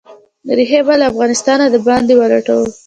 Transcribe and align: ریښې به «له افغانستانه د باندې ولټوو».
ریښې 0.57 0.81
به 0.87 0.93
«له 0.99 1.05
افغانستانه 1.11 1.65
د 1.69 1.75
باندې 1.87 2.13
ولټوو». 2.17 2.67